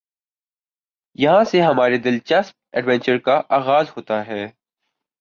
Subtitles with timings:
[1.15, 4.45] یہاں سے ہمارے دلچسپ ایڈونچر کا آغاز ہوتا ہے۔